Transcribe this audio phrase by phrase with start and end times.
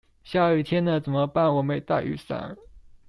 [0.23, 2.57] 下雨天了怎麼辦我沒帶雨傘